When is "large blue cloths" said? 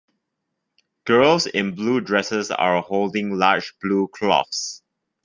3.37-4.81